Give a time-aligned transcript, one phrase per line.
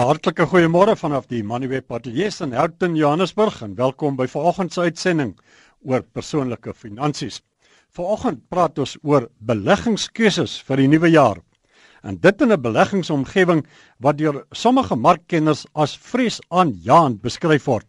[0.00, 5.34] Hartlike goeiemôre vanaf die Manuweb Ateljee in Houghton, Johannesburg en welkom by vanoggend se uitsending
[5.84, 7.42] oor persoonlike finansies.
[7.92, 11.42] Vanoggend praat ons oor beleggingskeuses vir die nuwe jaar.
[12.00, 13.66] En dit in 'n beleggingsomgewing
[13.98, 17.86] wat deur sommige markkenners as vreesaanjaend beskryf word,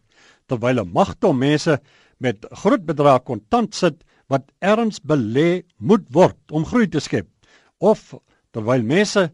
[0.49, 1.79] terwyl 'n magte mense
[2.19, 7.27] met groot bedrae kontant sit wat erns belê moet word om groei te skep
[7.79, 8.15] of
[8.51, 9.31] terwyl mense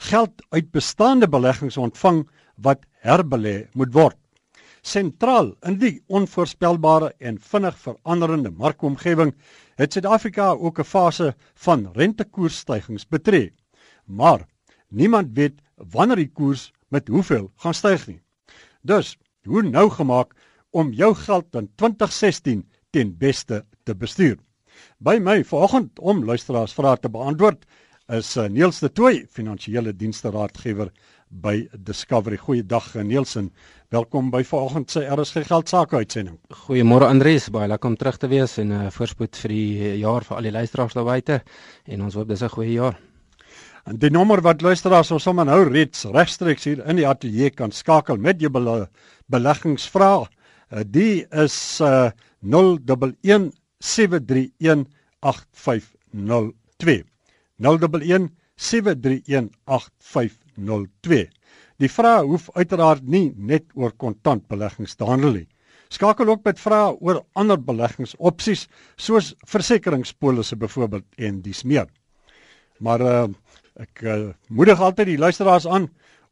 [0.00, 2.24] geld uit bestaande beleggings ontvang
[2.64, 4.16] wat herbelê moet word.
[4.80, 9.34] Sentraal in die onvoorspelbare en vinnig veranderende markomgewing
[9.76, 13.52] het Suid-Afrika ook 'n fase van rentekoersstygings betree.
[14.04, 14.46] Maar
[14.88, 18.20] niemand weet wanneer die koers met hoeveel gaan styg nie.
[18.82, 20.34] Dus, hoe nou gemaak
[20.70, 24.38] om jou geld in 2016 ten beste te bestuur?
[24.98, 27.66] By my vanoggend om luisteraars vrae te beantwoord
[28.10, 30.90] is uh, Niels de Tooy, finansiële dienste raadgewer
[31.30, 32.40] by Discovery.
[32.42, 33.52] Goeiedag eh, Niels en
[33.94, 36.40] welkom by vanoggend se RSG geld sake uitsending.
[36.64, 39.98] Goeiemôre Andries, baie lekker om terug te wees en 'n uh, eh, voorspoed vir die
[40.02, 41.42] jaar vir al die luisteraars daar buite
[41.86, 42.98] en ons hoop dis 'n goeie jaar.
[43.86, 47.70] En die nommer wat luisteraars ons sommer nou reeds regstreeks hier in die ateljee kan
[47.70, 48.88] skakel met jou bele
[49.26, 50.26] beleggingsvrae.
[50.72, 52.10] Uh, die is uh,
[52.42, 54.86] 011 731
[55.20, 57.09] 8502.
[57.60, 58.30] 011
[58.60, 61.28] 7318502.
[61.80, 65.48] Die vrae hoef uiteraard nie net oor kontantbeleggings te handel nie.
[65.90, 68.68] Skakel ook met vrae oor ander beleggingsopsies
[69.00, 71.86] soos versekeringspolisse byvoorbeeld en dis meer.
[72.80, 73.28] Maar uh,
[73.80, 75.88] ek uh, moedig altyd die luisteraars aan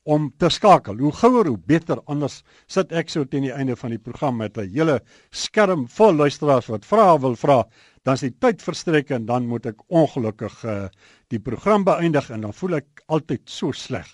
[0.09, 0.97] om te skakel.
[1.03, 4.57] Hoe gouer hoe beter anders sit ek so teen die einde van die program met
[4.57, 7.65] 'n hele skerm vol luisteraars wat vrae wil vra
[8.09, 10.77] dan is die tyd verstrek en dan moet ek ongelukkig uh,
[11.29, 14.09] die program beëindig en dan voel ek altyd so sleg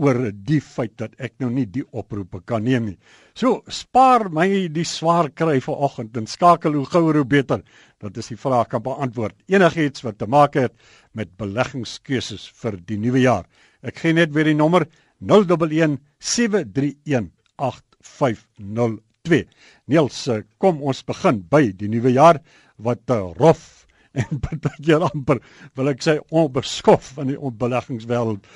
[0.00, 2.96] oor die feit dat ek nou nie die oproepe kan neem nie.
[3.34, 7.64] So spaar my die swaar kry vanoggend en skakel hoe gouer hoe beter.
[8.00, 9.36] Dat is die vraag kan beantwoord.
[9.50, 10.76] Enigiets wat te maak het
[11.12, 13.46] met beleggingskeuses vir die nuwe jaar.
[13.82, 14.88] Ek gee net weer die nommer
[15.20, 19.48] 011 731 8502.
[19.86, 22.40] Niels, eh, kom ons begin by die nuwe jaar
[22.78, 23.86] wat te rof
[24.20, 25.38] en baie amper
[25.76, 28.46] wil ek sê onbeskof in die beleggingswêreld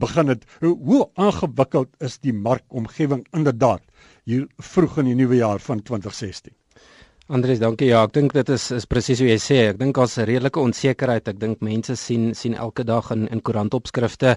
[0.00, 0.44] begin het.
[0.60, 3.82] Hoe, hoe aangewikkeld is die markomgewing inderdaad
[4.24, 6.54] hier vroeg in die nuwe jaar van 2016?
[7.32, 7.88] Andries, dankie.
[7.88, 9.60] Ja, ek dink dit is is presies hoe jy sê.
[9.70, 11.28] Ek dink daar's 'n redelike onsekerheid.
[11.28, 14.36] Ek dink mense sien sien elke dag in in koerantopskrifte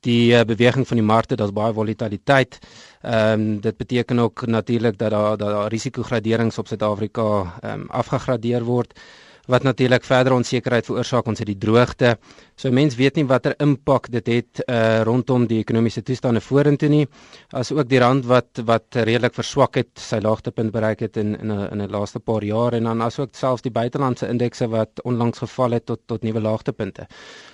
[0.00, 2.58] die uh, beweging van die markte, daar's baie volatiliteit.
[3.02, 7.86] Ehm um, dit beteken ook natuurlik dat daar dat daar risikograderings op Suid-Afrika ehm um,
[7.90, 8.98] afgegradeer word
[9.46, 12.16] wat natuurlik verder onsekerheid veroorsaak ons het die droogte.
[12.56, 17.06] So mense weet nie watter impak dit het uh rondom die ekonomiese toestande vorentoe nie.
[17.52, 21.52] As ook die rand wat wat redelik verswak het, sy laagtepunt bereik het in in
[21.52, 25.38] 'n in 'n laaste paar jaar en dan asook selfs die buitelandse indekse wat onlangs
[25.38, 27.06] geval het tot tot nuwe laagtepunte.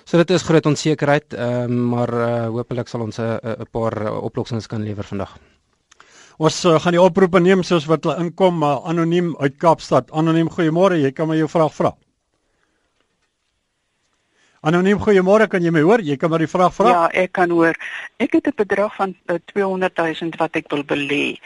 [0.05, 4.67] So dit is groot onsekerheid, uh, maar uh, hopelik sal ons 'n 'n paar oplossings
[4.67, 5.52] kan lewer vandag.
[6.37, 10.09] Ons uh, gaan die oproepe neem soos wat hulle inkom, maar uh, anoniem uit Kaapstad.
[10.11, 10.97] Anoniem, goeiemôre.
[11.01, 11.93] Jy kan my jou vraag vra.
[14.63, 15.49] Anoniem, goeiemôre.
[15.51, 16.01] Kan jy my hoor?
[16.01, 16.91] Jy kan maar die vraag vra.
[16.93, 17.75] Ja, ek kan hoor.
[18.23, 21.37] Ek het 'n bedrag van uh, 200 000 wat ek wil belê.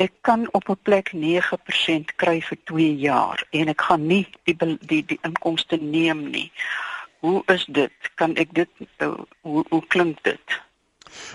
[0.00, 4.56] Ek kan op 'n plek 9% kry vir 2 jaar en ek gaan nie die
[4.80, 6.50] die die inkomste neem nie.
[7.20, 7.92] Hoe is dit?
[8.14, 10.62] Kan ek dit uh, hoe hoe klink dit?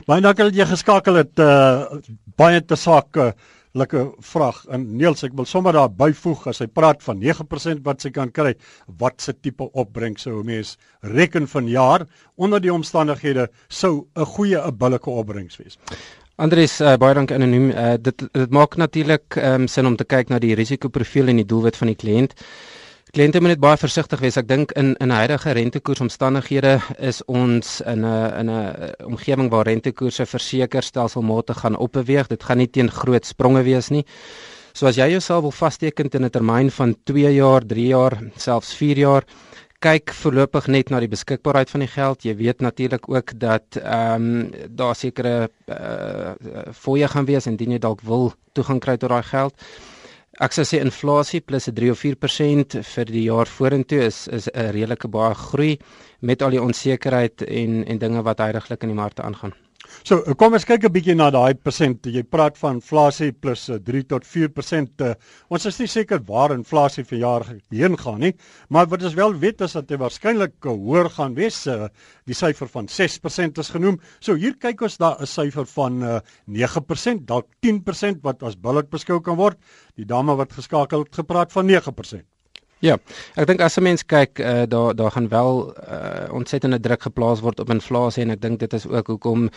[0.07, 1.39] Baie dankie dat jy geskakel het.
[1.39, 2.01] Uh
[2.37, 3.33] baie te sake
[3.77, 4.63] lekker vraag.
[4.73, 8.31] En Niels, ek wil sommer daar byvoeg as hy praat van 9% wat sy kan
[8.33, 8.53] kry,
[8.99, 14.57] wat se tipe opbrengs sou mens reken van jaar onder die omstandighede sou 'n goeie
[14.57, 15.77] 'n billike opbrengs wees.
[16.37, 17.69] Andries, uh, baie dankie anoniem.
[17.71, 21.45] Uh, dit dit maak natuurlik um, sin om te kyk na die risikoprofiel en die
[21.45, 22.33] doelwit van die kliënt.
[23.15, 24.35] Kliënte moet net baie versigtig wees.
[24.39, 30.25] Ek dink in in huidige rentekoersomstandighede is ons in 'n in 'n omgewing waar rentekoerse
[30.25, 32.27] verseker stelselmatig gaan opbeweeg.
[32.27, 34.05] Dit gaan nie teen groot spronge wees nie.
[34.73, 38.73] So as jy jouself wil vasteken in 'n termyn van 2 jaar, 3 jaar, selfs
[38.73, 39.23] 4 jaar,
[39.79, 42.23] kyk voorlopig net na die beskikbaarheid van die geld.
[42.23, 46.31] Jy weet natuurlik ook dat ehm um, daar sekere uh,
[46.73, 49.53] fooie gaan wees indien jy dalk wil toegang kry tot daai geld.
[50.37, 54.45] Ek sou sê inflasie plus 'n 3 of 4% vir die jaar vorentoe is is
[54.53, 55.79] 'n redelike baie groei
[56.21, 59.53] met al die onsekerheid en en dinge wat heidaglik in die markte aangaan.
[60.03, 62.05] So kom ons kyk 'n bietjie na daai persent.
[62.05, 65.01] Jy praat van inflasie plus 3 tot 4%.
[65.01, 65.13] Uh,
[65.49, 68.33] ons is nie seker waar inflasie vir jaar heen gaan nie,
[68.69, 71.65] maar wat ons wel weet is dat dit waarskynlik hoër gaan wees.
[71.67, 71.87] Uh,
[72.25, 73.99] die syfer van 6% is genoem.
[74.19, 78.89] So hier kyk ons daar 'n syfer van uh, 9%, dalk 10% wat as billik
[78.89, 79.57] beskou kan word.
[79.95, 82.36] Die dame wat geskakel het gepraat van 9%.
[82.77, 82.93] Ja,
[83.33, 87.39] ek dink as 'n mens kyk, uh, daar daar gaan wel uh, ontsettende druk geplaas
[87.41, 89.49] word op inflasie en ek dink dit is ook hoekom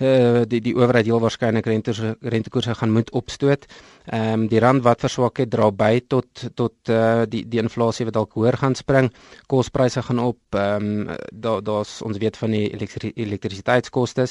[0.00, 3.66] uh, die die owerheid heel waarskynlik rentes rentekoerse gaan moet opstoot.
[4.06, 8.04] Ehm um, die rand wat verswak het dra by tot tot uh, die die inflasie
[8.08, 9.12] wat dalk hoër gaan spring.
[9.46, 10.40] Kospryse gaan op.
[10.50, 14.26] Ehm um, daar daar's ons weet van die elektri elektrisiteitskoste.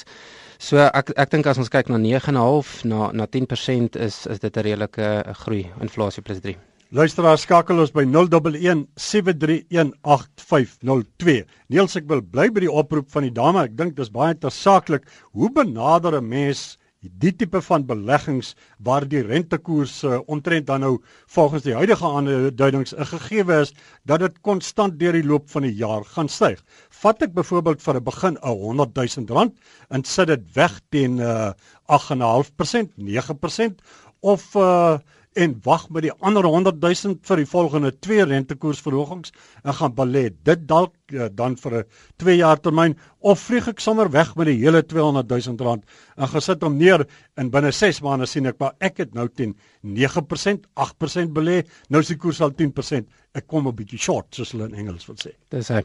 [0.58, 4.58] So ek ek dink as ons kyk na 9.5 na na 10% is is dit
[4.58, 6.71] 'n redelike groei inflasie plus 3.
[6.92, 11.48] Luisteraar skakel ons by 011 7318502.
[11.72, 13.64] Niels ek wil bly by die oproep van die dame.
[13.64, 15.08] Ek dink dis baie tersaaklik.
[15.32, 21.00] Hoe benader 'n mens die tipe van beleggings waar die rentekoers uh, omtrent dan nou
[21.32, 23.74] volgens die huidige aanduidings 'n gegewe is
[24.04, 26.62] dat dit konstant deur die loop van die jaar gaan styg.
[26.90, 29.54] Vat ek byvoorbeeld vir 'n begin 'n 100 000 rand
[29.90, 31.54] en sit dit weg teen uh,
[31.88, 33.76] 8.5%, 9%
[34.20, 34.98] of uh,
[35.34, 39.32] en wag met die ander 100 000 vir die volgende twee rentekoersverhogings
[39.64, 41.84] en gaan belê dit dalk uh, dan vir 'n
[42.18, 45.84] 2 jaar termyn of vlieg ek sommer weg met die hele 200 000 rand
[46.18, 47.06] en gesit hom neer
[47.38, 51.64] en binne 6 maande sien ek maar ek het nou teen 9% 8% belê.
[51.90, 55.06] Nou is die koers al 10% ek kom 'n bietjie short soos hulle in Engels
[55.08, 55.32] wil sê.
[55.50, 55.82] Dis hy.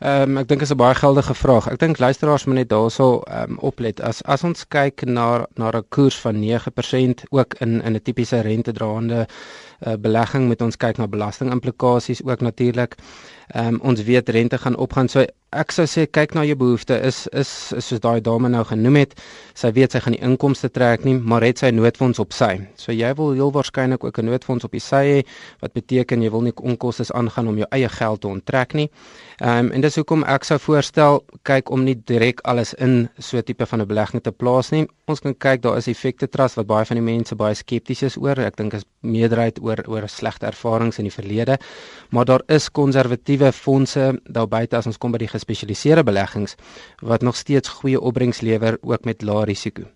[0.00, 1.68] Ehm um, ek dink is 'n baie geldige vraag.
[1.68, 4.00] Ek dink luisteraars moet net daarso ehm um, oplet.
[4.00, 8.40] As as ons kyk na na 'n koers van 9% ook in in 'n tipiese
[8.40, 9.26] rentedraande
[9.80, 12.96] uh, belegging moet ons kyk na belastingimplikasies ook natuurlik.
[13.48, 15.08] Ehm um, ons weet rente gaan opgaan.
[15.08, 16.98] So ek sou sê kyk na jou behoeftes.
[17.06, 19.14] Is is, is soos daai dame nou genoem het.
[19.54, 22.56] Sy weet sy gaan die inkomste trek nie, maar het sy noodfonds op sy.
[22.80, 25.20] So jy wil heel waarskynlik ook 'n noodfonds op die sy hê
[25.60, 28.90] wat beteken jy wil nie onkoste aangaan om jou eie geld te onttrek nie.
[29.40, 33.42] Um, en dis hoekom ek sou voorstel kyk om nie direk alles in so 'n
[33.42, 34.88] tipe van 'n belegging te plaas nie.
[35.06, 38.16] Ons kan kyk daar is effekte trust wat baie van die mense baie skepties is
[38.16, 38.38] oor.
[38.38, 41.58] Ek dink is meerderheid oor oor slegte ervarings in die verlede.
[42.10, 46.56] Maar daar is konservatiewe fondse daar buite as ons kom by die gespesialiseerde beleggings
[47.02, 49.86] wat nog steeds goeie opbrengs lewer ook met lae risiko.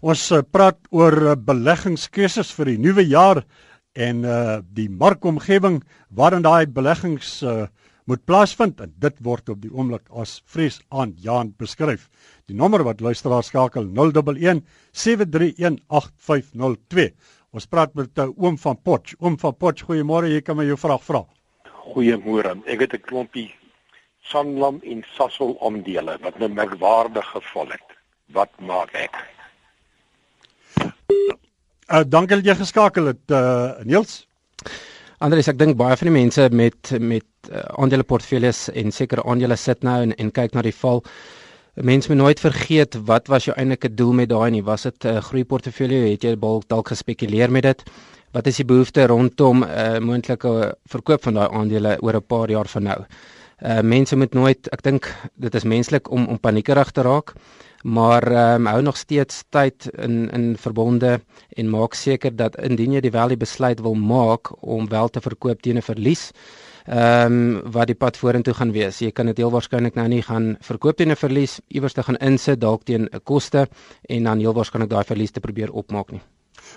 [0.00, 3.42] Ons uh, praat oor uh, beleggingskeuses vir die nuwe jaar
[3.98, 5.80] en uh die markomgewing
[6.14, 7.66] waarin daai beleggings uh
[8.08, 12.06] moet plaasvind en dit word op die oomblik as vrees aan Jan beskryf.
[12.48, 14.62] Die nommer wat luisteraar skakel 011
[14.96, 17.10] 731 8502.
[17.52, 19.12] Ons praat met uh, oom van Potch.
[19.20, 20.32] Oom van Potch, goeiemôre.
[20.32, 21.22] Jy kan my jou vraag vra.
[21.92, 22.56] Goeiemôre.
[22.64, 23.50] Ek het 'n klompie
[24.28, 27.88] Sanlam en Sasol aandele wat 'n merkwaardige geval het.
[28.32, 29.14] Wat maak ek?
[31.88, 34.26] Uh dankie dat jy geskakel het, uh Niels.
[35.18, 39.82] Andries, ek dink baie van die mense met met uh, aandeleportefeuilles en sekere aandele sit
[39.82, 41.02] nou en, en kyk na die val.
[41.78, 44.62] 'n Mens moet nooit vergeet wat was jou eintlike doel met daai nie?
[44.62, 46.10] Was dit 'n uh, groeiportefeulje?
[46.10, 46.36] Het jy
[46.66, 47.82] dalk gespekuleer met dit?
[48.32, 52.50] Wat is die behoefte rondom 'n uh, moontlike verkoop van daai aandele oor 'n paar
[52.50, 53.00] jaar van nou?
[53.58, 57.32] Uh mense moet nooit, ek dink dit is menslik om om paniekerig te raak,
[57.82, 61.20] maar ehm um, hou nog steeds tyd in in verbonde
[61.56, 65.20] en maak seker dat indien jy die wel die besluit wil maak om wel te
[65.20, 66.30] verkoop teen 'n verlies,
[66.86, 69.00] ehm um, wat die pad vorentoe gaan wees.
[69.00, 72.16] Jy kan dit heel waarskynlik nou nie gaan verkoop teen 'n verlies, iewers te gaan
[72.16, 73.66] insit dalk teen 'n koste
[74.08, 76.22] en dan heel waarskynlik daai verlies te probeer opmaak nie.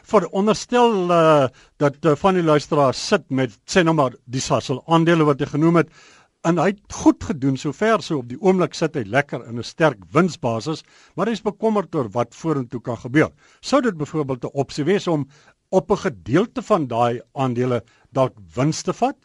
[0.04, 4.84] Vir onderstel uh, dat uh, van die luisteraars sit met sê nou maar die Sasol
[4.88, 5.90] aandele wat jy genoem het
[6.44, 9.64] en hy het goed gedoen sover so op die oomblik sit hy lekker in 'n
[9.64, 10.84] sterk winsbasis,
[11.16, 13.32] maar hy is bekommerd oor wat vorentoe kan gebeur.
[13.62, 15.28] Sou dit byvoorbeeld 'n opsie wees om
[15.70, 19.18] op 'n gedeelte van daai aandele dalk wins te vat?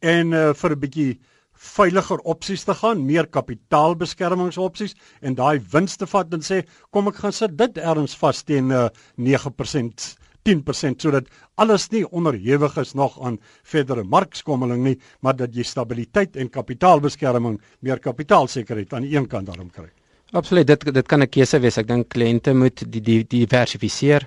[0.00, 1.20] en uh, vir 'n bietjie
[1.60, 7.20] veiliger opsies te gaan, meer kapitaalbeskermingsopsies en daai wins te vat en sê kom ek
[7.20, 10.16] gaan sit dit erns vas teen uh, 9%
[10.48, 16.36] 10% sodat alles nie onderhewig is nog aan verdere markskommeling nie, maar dat jy stabiliteit
[16.36, 19.90] en kapitaalbeskerming, meer kapitaalsekerheid aan die een kant daarom kry.
[20.32, 21.76] Absoluut, dit dit kan 'n keuse wees.
[21.78, 24.26] Ek dink kliënte moet die die diversifiseer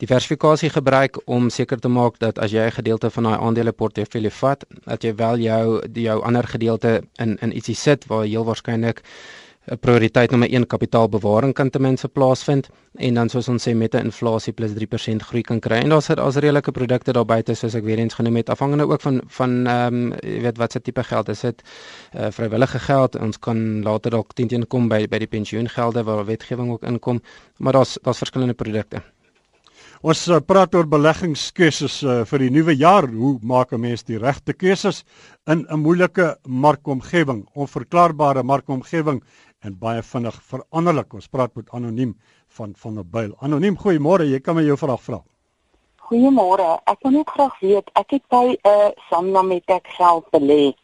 [0.00, 4.64] diversifikasie gebruik om seker te maak dat as jy 'n gedeelte van daai aandeleportefeulje vat,
[4.86, 9.02] dat jy wel jou jou ander gedeelte in in ietsie sit waar heel waarskynlik
[9.80, 14.04] prioriteit nommer 1 kapitaalbewaring kan ten minste plaasvind en dan soos ons sê met 'n
[14.04, 15.76] inflasie plus 3% groei kan kry.
[15.76, 19.00] En daar's daar's redelike produkte daar buite soos ek weer eens genoem het afhangende ook
[19.00, 21.62] van van ehm um, jy weet wat se tipe geld is dit
[22.14, 23.16] uh, vrywillige geld.
[23.16, 27.20] Ons kan later dalk teen teen kom by by die pensioengelde waar wetgewing ook inkom,
[27.58, 29.02] maar daar's daar's verskillende produkte.
[30.00, 33.04] Ons uh, praat oor beleggingskeuses uh, vir die nuwe jaar.
[33.04, 35.04] Hoe maak 'n mens die regte keuses
[35.46, 39.20] in 'n moeilike markomgewing, onverklaarbare markomgewing
[39.60, 41.14] en baie vinnig veranderlik.
[41.14, 42.14] Ons praat met anoniem
[42.56, 43.34] van van der Byl.
[43.38, 44.28] Anoniem, goeiemôre.
[44.30, 45.22] Jy kan my jou vraag vra.
[46.10, 46.68] Goeiemôre.
[46.90, 50.74] Ek wil net graag weet, ek het by 'n uh, met ek geld belê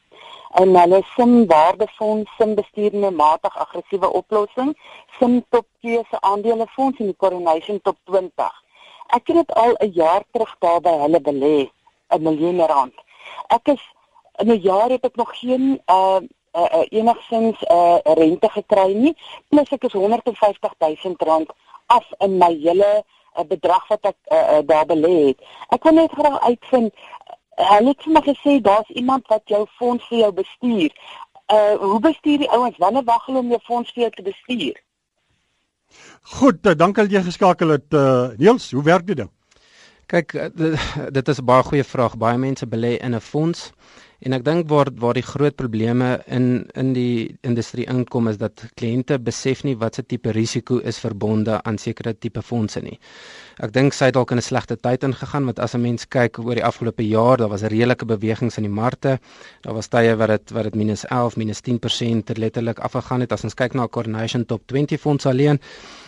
[0.60, 4.72] en hulle sim waardefonds, sim bestuurende matig aggressiewe oplossing,
[5.18, 8.62] sim top keuse aandelefonds in die Coronation top 20.
[9.16, 11.70] Ek het dit al 'n jaar terug daar by hulle belê,
[12.10, 12.94] 'n miljoen rand.
[13.48, 13.82] Ek is
[14.38, 16.20] in 'n jaar het ek nog geen uh,
[16.56, 19.14] uh, uh enigsins 'n uh, rente gekry nie.
[19.48, 21.52] Plus ek is 150 000 rand
[21.86, 23.04] af in my hele
[23.38, 25.38] uh, bedrag wat ek uh, uh, daar belê het.
[25.68, 26.92] Ek wil net graag uitvind
[27.56, 30.90] hulle het vir my gesê daar's iemand wat jou fonds vir jou bestuur.
[31.52, 32.76] Uh hoe bestuur die ouens?
[32.78, 34.82] Wanneer wag hulle om jou fonds vir jou te bestuur?
[36.36, 37.94] Goed, uh, dankie dat jy geskakel het.
[37.94, 39.30] Uh, Niels, hoe werk dit dan?
[40.06, 40.32] Kyk,
[41.10, 42.16] dit is 'n baie goeie vraag.
[42.16, 43.72] Baie mense belê in 'n fonds
[44.20, 48.64] en ek dink waar waar die groot probleme in in die industrie inkom is dat
[48.80, 52.98] kliënte besef nie wat se tipe risiko is verbonde aan sekere tipe fondse nie.
[53.60, 56.38] Ek dink sy het dalk in 'n slegte tyd ingegaan want as 'n mens kyk
[56.38, 59.18] oor die afgelope jaar, daar was 'n redelike bewegings in die markte.
[59.62, 63.44] Daar was tye wat dit wat dit minus 11, minus 10% letterlik afgegaan het as
[63.44, 65.60] ons kyk na Coronation Top 20 fonds alleen.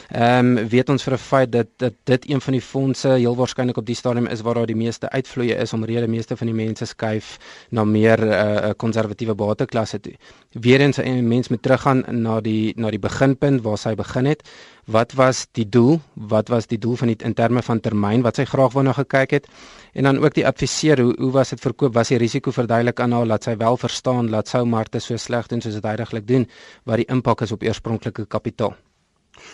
[0.09, 3.37] Ehm um, weet ons vir 'n feit dat dat dit een van die fondse heel
[3.37, 6.47] waarskynlik op die stadium is waar daar die meeste uitvloeye is om rede meeste van
[6.47, 7.39] die mense skuif
[7.71, 10.15] na meer 'n uh, konservatiewe bateklasse toe.
[10.53, 14.49] Weerens 'n mens moet teruggaan na die na die beginpunt waar sy begin het.
[14.87, 16.01] Wat was die doel?
[16.15, 18.93] Wat was die doel van die in terme van termyn wat sy graag wou na
[18.93, 19.47] gekyk het?
[19.93, 21.95] En dan ook die adviseer, hoe hoe was dit verkoop?
[21.95, 25.47] Was die risiko verduidelik aan haar laat sy wel verstaan laat sou markte so sleg
[25.47, 26.49] doen soos dit heidaglik doen
[26.85, 28.88] wat die impak is op oorspronklike kapitaal?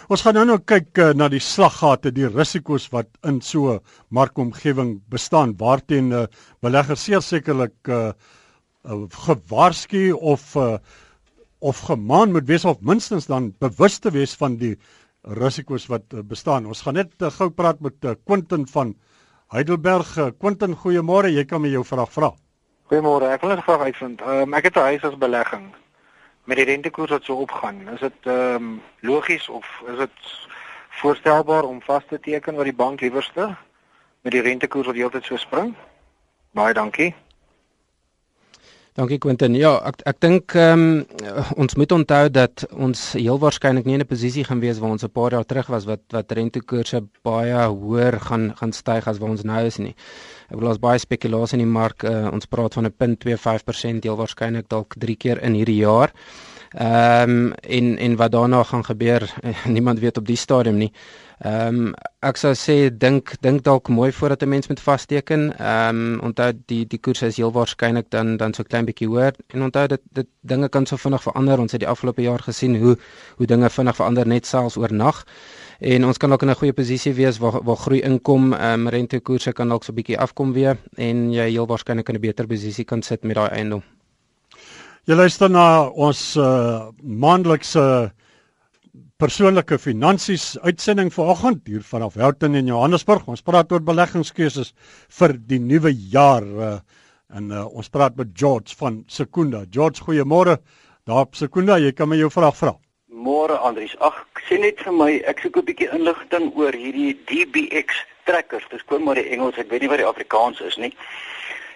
[0.09, 3.81] Ons gaan nou nou kyk uh, na die slaggate, die risiko's wat in so 'n
[4.11, 6.27] markomgewing bestaan waarteen uh,
[6.63, 8.13] beleggers sekerlik uh,
[8.85, 10.79] uh, gewaarsku of uh,
[11.61, 14.77] of gemaan moet wees of minstens dan bewus te wees van die
[15.23, 16.67] risiko's wat uh, bestaan.
[16.67, 18.95] Ons gaan net uh, gou praat met uh, Quentin van
[19.49, 20.19] Heidelberg.
[20.39, 21.31] Quentin, goeiemôre.
[21.31, 22.33] Jy kan my jou vraag vra.
[22.91, 23.33] Goeiemôre.
[23.33, 24.21] Ek wil net 'n vraag uitvind.
[24.21, 25.73] Um, ek het 'n huis as belegging
[26.45, 30.33] met die rentekoers wat so opgaan, is dit ehm um, logies of is dit
[30.89, 33.57] voorstelbaar om vas te teken wat die bank liewerste
[34.21, 35.75] met die rentekoers wat heeltyd so spring?
[36.53, 37.15] Baie dankie.
[38.95, 39.57] Dankie Quentin.
[39.59, 44.05] Ja, ek ek dink ehm um, ons moet onthou dat ons heel waarskynlik nie in
[44.05, 47.59] 'n posisie gaan wees waar ons 'n paar jaar terug was wat wat rentekoerse baie
[47.67, 49.97] hoër gaan gaan styg as waar ons nou is nie.
[50.49, 52.05] Ek bedoel ons baie spekulasie in die mark.
[52.05, 56.13] Uh, ons praat van 'n 0.25% heel waarskynlik dalk 3 keer in hierdie jaar.
[56.75, 59.35] Ehm um, en en wat daarna gaan gebeur,
[59.77, 60.93] niemand weet op die stadium nie.
[61.39, 65.59] Ehm um, ek sou sê dink dink dalk mooi voordat 'n mens met vasteken.
[65.59, 69.33] Ehm um, onthou die die koers is heel waarskynlik dan dan so klein bietjie hoër
[69.47, 71.59] en onthou dit dit dinge kan so vinnig verander.
[71.59, 72.99] Ons het die afgelope jaar gesien hoe
[73.37, 75.25] hoe dinge vinnig verander net selfs oornag
[75.79, 78.89] en ons kan ook in 'n goeie posisie wees waar waar groei inkom, ehm um,
[78.89, 82.47] rentekoerse kan dalk so 'n bietjie afkom weer en jy heel waarskynlik in 'n beter
[82.47, 83.83] posisie kan sit met daai eiendom.
[85.05, 87.83] Jy luister na ons uh, maandelikse
[89.21, 93.27] persoonlike finansies uitsending vanoggend hier vanaf Houghton in Johannesburg.
[93.29, 94.73] Ons praat oor beleggingskeuses
[95.19, 96.71] vir die nuwe jaar uh,
[97.37, 99.67] en uh, ons praat met George van Sekunda.
[99.69, 100.57] George, goeiemôre.
[101.05, 102.73] Daar op Sekunda, jy kan my jou vraag vra.
[103.13, 103.93] Môre Andries.
[104.01, 108.65] Ag, sê net vir my, ek soek 'n bietjie inligting oor hierdie DBX trekkers.
[108.73, 110.95] Dis kom maar die Engels, ek weet nie wat die Afrikaans is nie.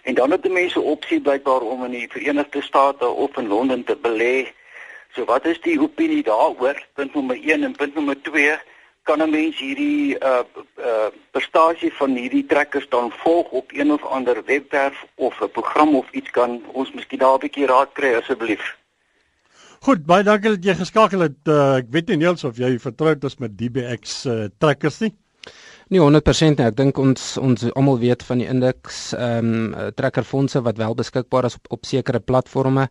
[0.08, 3.84] En dan het die mense opsie blykbaar om in die Verenigde State of in Londen
[3.84, 4.48] te belê.
[5.12, 6.80] So wat is die opinie daaroor?
[6.96, 8.54] Punt nommer 1 en punt nommer 2
[9.02, 10.40] kan 'n mens hierdie uh
[10.88, 15.96] uh prestasie van hierdie trekkers dan volg op een of ander webwerf of 'n program
[15.96, 18.76] of iets kan ons miskien daar 'n bietjie raad kry asseblief.
[19.80, 21.40] Goed, baie dankie dat jy geskakel het.
[21.44, 25.12] Uh, ek weet nie eers of jy vertroud is met DBX uh, trekkers nie.
[25.88, 26.66] Nie 100% nie.
[26.68, 31.48] Ek dink ons ons almal weet van die indeks ehm um, trekkerfondse wat wel beskikbaar
[31.48, 32.90] is op op sekere platforms.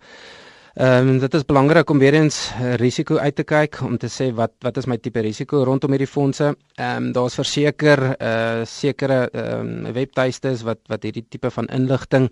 [0.77, 4.05] Ehm um, dit is belangrik om weer eens uh, risiko uit te kyk om te
[4.13, 6.51] sê wat wat is my tipe risiko rondom hierdie fondse.
[6.75, 12.27] Ehm um, daar's verseker uh sekere ehm um, webtuistes wat wat hierdie tipe van inligting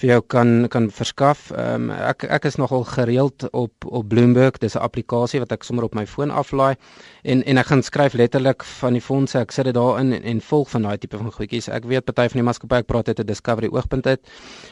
[0.00, 1.50] vir jou kan kan verskaf.
[1.50, 4.56] Ehm um, ek ek is nogal gereeld op op Bloomberg.
[4.64, 6.76] Dis 'n applikasie wat ek sommer op my foon aflaai
[7.22, 9.38] en en ek gaan skryf letterlik van die fondse.
[9.38, 11.68] Ek sit dit daarin en, en volg van daai tipe van goedjies.
[11.68, 14.20] Ek weet party van die maatskappye ek praat het 'n Discovery oogpunt uit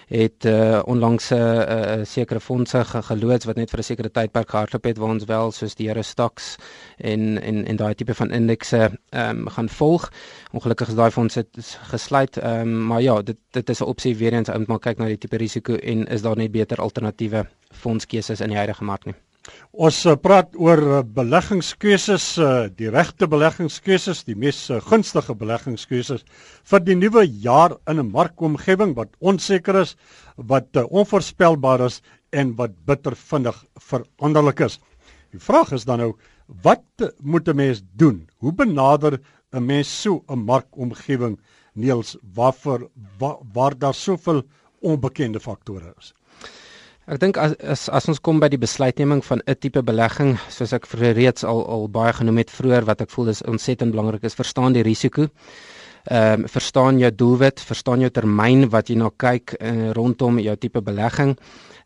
[0.09, 4.51] het uh onlangs 'n uh, uh, sekere fondse geloods wat net vir 'n sekere tydperk
[4.51, 6.57] gehardloop het waar ons wel soos die Here Stocks
[6.99, 10.11] en en en daai tipe van indekse ehm um, gaan volg.
[10.53, 11.47] Ongelukkig is daai fondse
[11.93, 12.37] gesluit.
[12.37, 15.07] Ehm um, maar ja, dit dit is 'n opsie weer eens om maar kyk na
[15.07, 19.15] die tipe risiko en is daar net beter alternatiewe fondskeuses in die huidige mark nie.
[19.87, 26.27] Ons uh, praat oor uh, beleggingskeuses, uh, die regte beleggingskeuses, die mees gunstige beleggingskeuses
[26.73, 29.97] vir die nuwe jaar in 'n markomgewing wat onseker is,
[30.37, 34.79] wat onvoorspelbaar is en wat bitter vinnig veranderlik is.
[35.31, 36.13] Die vraag is dan nou
[36.63, 36.83] wat
[37.23, 38.29] moet 'n mens doen?
[38.39, 39.21] Hoe benader
[39.53, 41.39] 'n mens so 'n markomgewing
[41.73, 44.43] Niels waarvoor waar, waar daar soveel
[44.81, 46.15] onbekende faktore is?
[47.07, 50.73] Ek dink as, as as ons kom by die besluitneming van 'n tipe belegging, soos
[50.73, 54.35] ek reeds al al baie genoem het vroeër wat ek voel is ontsettend belangrik is,
[54.35, 55.29] verstaan die risiko.
[56.05, 60.57] Ehm um, verstaan jou doelwit, verstaan jou termyn wat jy na kyk uh, rondom jou
[60.57, 61.37] tipe belegging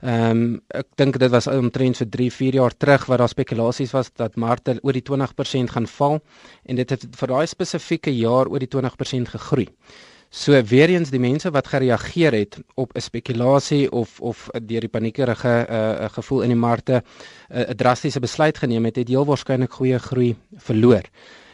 [0.00, 3.90] Ehm um, ek dink dit was omtrent so 3, 4 jaar terug wat daar spekulasies
[3.92, 6.20] was dat markte oor die 20% gaan val
[6.64, 9.66] en dit het vir daai spesifieke jaar oor die 20% gegroei.
[10.30, 14.88] So weer eens die mense wat gereageer het op 'n spekulasie of of deur die
[14.88, 17.02] paniekerige uh, gevoel in die markte
[17.50, 21.02] 'n uh, drastiese besluit geneem het, het heel waarskynlik goeie groei verloor.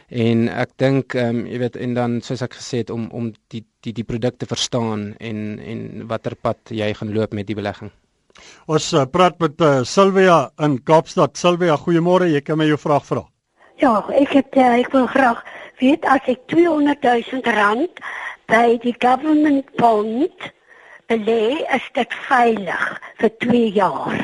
[0.07, 3.33] En ek dink ehm um, jy weet en dan soos ek gesê het om om
[3.47, 7.91] die die die produkte verstaan en en watter pad jy gaan loop met die belegging.
[8.65, 11.37] Ons uh, praat met uh, Silvia in Kaapstad.
[11.37, 12.29] Silvia, goeiemôre.
[12.33, 13.25] Jy kan my jou vraag vra.
[13.81, 15.43] Ja, ek het uh, ek wil graag
[15.81, 18.03] weet as ek 200 000 rand
[18.51, 20.51] by die government bond
[21.11, 22.85] belê, is dit veilig
[23.21, 24.21] vir 2 jaar.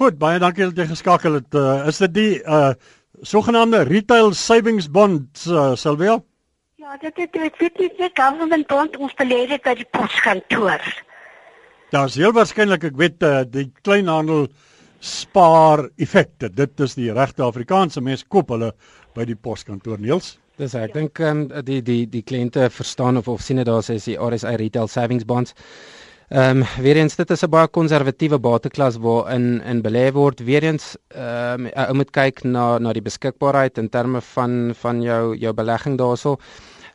[0.00, 1.54] Goed, baie dankie dat jy geskakel het.
[1.54, 2.74] Uh, is dit die uh
[3.22, 6.16] sogenaamde retail savings bond uh, Silvia?
[6.82, 10.82] Ja, dit is dit is die government bond ons belê dit by die poskantoor.
[11.92, 14.46] Daar's heel waarskynlik, ek weet uh, die kleinhandel
[15.04, 16.48] spaar effekte.
[16.48, 18.70] Dit is die regte Afrikaanse mense koop hulle
[19.12, 20.38] by die poskantoor Niels.
[20.56, 23.98] Dis ek dink um, die die die kliënte verstaan of of sien dit daar sê
[24.00, 25.52] die RSI retail savings bonds.
[26.32, 30.40] Ehm um, weer eens dit is 'n baie konservatiewe bateklas waarin in belê word.
[30.40, 35.02] Weer eens ehm um, ou moet kyk na na die beskikbaarheid in terme van van
[35.02, 36.40] jou jou belegging daaroor.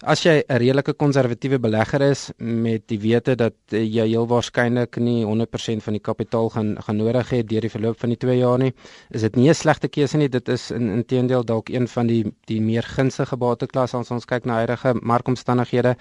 [0.05, 5.25] As jy 'n redelike konservatiewe belegger is met die wete dat jy heel waarskynlik nie
[5.25, 8.59] 100% van die kapitaal gaan gaan nodig hê deur die verloop van die 2 jaar
[8.59, 8.73] nie,
[9.09, 10.29] is dit nie 'n slegte keuse nie.
[10.29, 14.45] Dit is in inteendeel dalk een van die die meer gunstige bateklas as ons kyk
[14.45, 15.95] na huidige markomstandighede.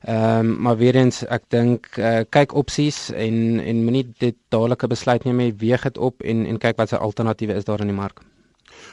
[0.00, 4.88] Ehm um, maar weer eens ek dink uh, kyk opsies en en moenie dit dadelike
[4.88, 7.86] besluit neem nie, weeg dit op en en kyk wat se alternatiewe is daar in
[7.86, 8.20] die mark.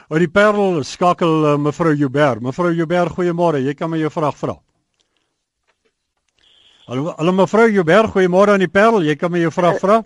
[0.08, 2.42] Oor die Parel skakel uh, mevrou Joubert.
[2.44, 3.62] Mevrou Joubert, goeiemôre.
[3.64, 4.56] Jy kan my jou vraag vra.
[6.88, 9.04] Hallo, hallo mevrou Joubert, goeiemôre aan die Parel.
[9.04, 10.00] Jy kan my jou vraag vra.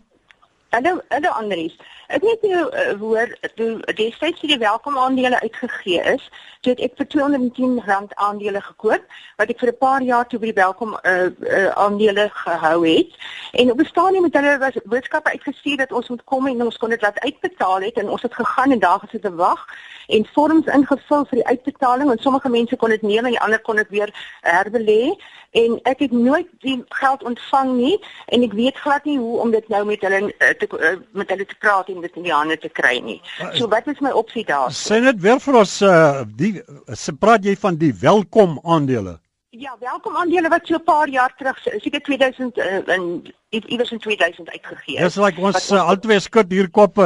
[0.74, 1.76] Hallo, hallo Andries.
[2.12, 6.24] Ek weet jy uh, hoor toe destyds die welkom aandele uitgegee is,
[6.60, 9.06] toe ek vir 210 rand aandele gekoop
[9.40, 13.16] wat ek vir 'n paar jaar toe by die welkom uh, uh, aandele gehou het.
[13.56, 16.76] En op 'n stadium het hulle was boodskappe uitgestuur dat ons moet kom en ons
[16.76, 19.64] kon dit laat uitbetaal het en ons het gegaan en daar gesit te wag
[20.08, 23.76] en vorms ingevul vir die uitbetaling en sommige mense kon dit neem en ander kon
[23.76, 25.14] dit weer herbelê
[25.50, 27.96] en ek het nooit die geld ontvang nie
[28.26, 30.68] en ek weet glad nie hoe om dit nou met hulle te,
[31.12, 33.20] met hulle te praat en dit in die hande te kry nie.
[33.56, 34.70] So wat is my opsie daar?
[34.74, 36.54] Sê net weer vir ons uh die
[36.94, 39.18] se praat jy van die welkom aandele?
[39.52, 43.98] Ja, welkom aandele wat so 'n paar jaar terug, seker 2000 uh, in iewers in
[43.98, 45.02] 2000 uitgegee is.
[45.02, 47.04] Dis like ons uh, eh, altyd skud hier koppe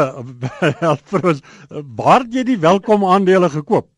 [1.11, 1.41] vir ons.
[1.97, 3.91] Waar het jy die welkom aandele gekoop?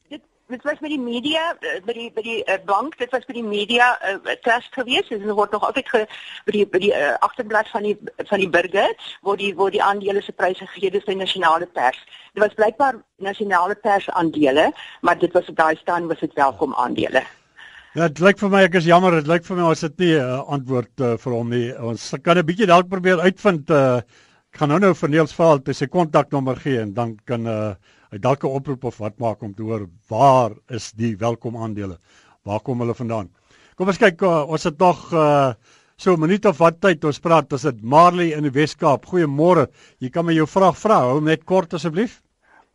[0.49, 3.35] Dit was met die media eh, by die by die uh, bank dit was by
[3.37, 6.05] die media uh, trust gewees dit word nog altyd ge,
[6.47, 7.97] by die by die uh, agterblad van die
[8.31, 8.95] van die burger
[9.27, 11.99] waar die waar die aandele se pryse gegee is by nasionale pers.
[12.33, 14.71] Dit was blykbaar nasionale pers aandele
[15.03, 17.25] maar dit was op daai staan was dit welkom aandele.
[17.97, 20.15] Ja, dit lyk vir my ek is jammer, dit lyk vir my ons het nie
[20.15, 21.69] 'n uh, antwoord uh, vir hom nie.
[21.77, 24.01] Ons kan 'n bietjie dalk probeer uitvind uh,
[24.53, 27.75] ek gaan nou nou vir Niels hy sy kontaknommer gee en dan kan uh,
[28.13, 31.99] hy dalk 'n oproep of wat maak om te hoor waar is die welkom aandele?
[32.45, 33.29] Waar kom hulle vandaan?
[33.77, 35.53] Kom ons kyk uh, ons het nog uh,
[35.97, 37.51] so 'n minuut of wat tyd ons praat.
[37.51, 39.07] Dis dit Marley in die Weskaap.
[39.07, 39.69] Goeiemôre.
[39.99, 41.01] Jy kan my jou vraag vra.
[41.11, 42.23] Hou net kort asseblief.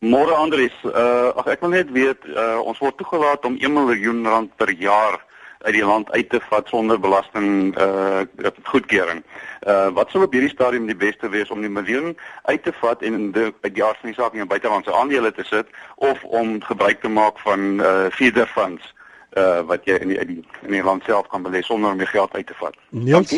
[0.03, 4.25] Môre Andries, uh, ag ek wil net weet uh, ons word toegelaat om 1 miljoen
[4.27, 5.19] rand per jaar
[5.63, 8.23] uit die land uit te vat sonder belasting uh
[8.63, 9.23] goedkeuring.
[9.67, 12.17] Uh wat sou op hierdie stadium die beste wees om die miljoen
[12.51, 15.31] uit te vat en in die uit die aard van die saak in buitelandse aandele
[15.31, 18.93] te sit of om gebruik te maak van uh feeder funds
[19.37, 22.01] uh wat jy in die, in die in die land self kan belê sonder om
[22.01, 22.75] die geld uit te vat.
[22.89, 23.37] Niels?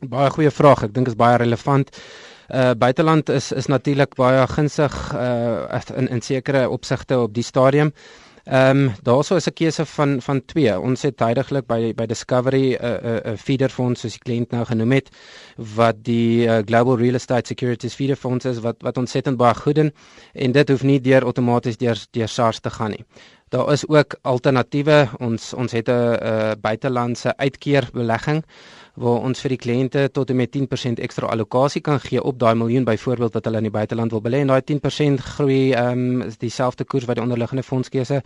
[0.00, 0.84] Baie goeie vraag.
[0.86, 1.90] Ek dink is baie relevant.
[2.46, 7.92] Uh buiteland is is natuurlik baie gunstig uh in in sekere opsigte op die stadium.
[8.46, 10.80] Ehm um, daaroor is 'n keuse van van twee.
[10.80, 14.22] Ons het tydiglik by by Discovery 'n uh, 'n uh, uh, feeder fonds soos die
[14.22, 15.08] kliënt nou genoem het
[15.56, 19.74] wat die uh, Global Real Estate Securities feeder fonds is wat wat ontsettend baie goed
[19.74, 19.92] doen
[20.32, 23.04] en dit hoef nie deur outomaties deur deur SARS te gaan nie.
[23.48, 25.08] Daar is ook alternatiewe.
[25.18, 28.44] Ons ons het 'n uh, buitelandse uitkeerbelegging
[28.96, 32.54] waar ons vir die kliënte tot en met 10% ekstra allocasie kan gee op daai
[32.56, 36.22] miljoen byvoorbeeld wat hulle in die buiteland wil belê en daai 10% groei ehm um,
[36.26, 38.22] is dieselfde koers wat die onderliggende fondskeuse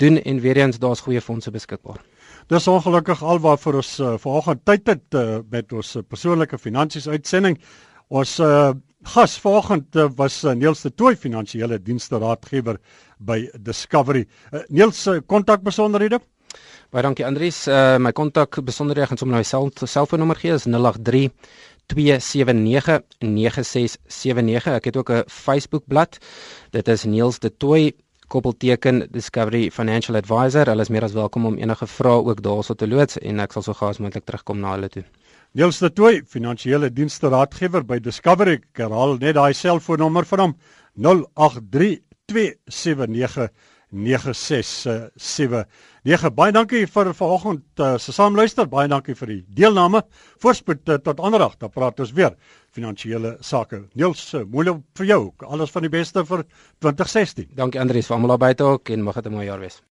[0.00, 2.00] doen en weer eens daar's goeie fondse beskikbaar.
[2.48, 7.08] Dis ongelukkig alwaar vir ons uh, vanoggend tyd het uh, met ons uh, persoonlike finansies
[7.08, 7.58] uitsending.
[8.08, 8.72] Ons uh,
[9.04, 12.80] gas vanoggend uh, was uh, Niels de Tooi finansiële dienste raadgewer
[13.18, 14.24] by Discovery.
[14.52, 16.20] Uh, Niels se uh, kontakbesonderhede
[16.90, 17.66] Baie dankie Andries.
[17.68, 21.30] Uh my kontak besonderhede gaan sommer nou my selfoonnommer gee is 083
[21.86, 24.72] 279 9679.
[24.78, 26.18] Ek het ook 'n Facebook bladsy.
[26.70, 27.92] Dit is Niels de Tooi
[28.28, 30.66] koppelteken Discovery Financial Advisor.
[30.66, 33.62] Hulle is meer as welkom om enige vrae ook daarso te loods en ek sal
[33.62, 35.04] so gou as moontlik terugkom na hulle toe.
[35.52, 38.52] Niels de Tooi, finansiële dienste raadgewer by Discovery.
[38.52, 40.56] Ek herhaal net daai selfoonnommer vir hom
[40.96, 43.50] 083 279
[43.94, 46.30] 9679.
[46.34, 48.66] Baie dankie vir vanoggend uh, se saamluister.
[48.70, 50.02] Baie dankie vir die deelname.
[50.42, 51.54] Voorspoed uh, tot ander dag.
[51.62, 52.34] Dan praat ons weer
[52.74, 53.84] finansiële sake.
[53.94, 54.66] Niels, uh, mooi
[54.98, 55.22] vir jou.
[55.46, 56.40] Alles van die beste vir
[56.82, 57.54] 2016.
[57.54, 59.84] Dankie Andrius vir almal daar buite ook en mag dit 'n mooi jaar wees.